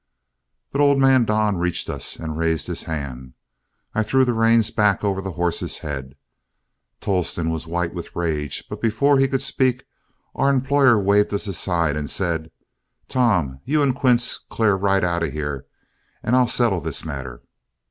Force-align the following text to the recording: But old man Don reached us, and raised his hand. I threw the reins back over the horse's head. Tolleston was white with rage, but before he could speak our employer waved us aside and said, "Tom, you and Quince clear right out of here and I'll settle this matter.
But 0.71 0.81
old 0.81 0.97
man 0.97 1.25
Don 1.25 1.57
reached 1.57 1.87
us, 1.87 2.15
and 2.15 2.35
raised 2.35 2.65
his 2.65 2.81
hand. 2.81 3.35
I 3.93 4.01
threw 4.01 4.25
the 4.25 4.33
reins 4.33 4.71
back 4.71 5.03
over 5.03 5.21
the 5.21 5.33
horse's 5.33 5.77
head. 5.85 6.15
Tolleston 7.01 7.51
was 7.51 7.67
white 7.67 7.93
with 7.93 8.15
rage, 8.15 8.63
but 8.67 8.81
before 8.81 9.19
he 9.19 9.27
could 9.27 9.43
speak 9.43 9.85
our 10.33 10.49
employer 10.49 10.99
waved 10.99 11.31
us 11.35 11.45
aside 11.47 11.95
and 11.95 12.09
said, 12.09 12.49
"Tom, 13.09 13.59
you 13.63 13.83
and 13.83 13.93
Quince 13.95 14.39
clear 14.39 14.73
right 14.73 15.03
out 15.03 15.21
of 15.21 15.33
here 15.33 15.67
and 16.23 16.35
I'll 16.35 16.47
settle 16.47 16.81
this 16.81 17.05
matter. 17.05 17.43